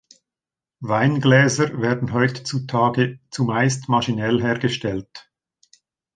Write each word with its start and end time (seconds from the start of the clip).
Weingläser 0.79 1.79
werden 1.79 2.11
heutzutage 2.11 3.19
zumeist 3.29 3.87
maschinell 3.87 4.41
hergestellt. 4.41 5.29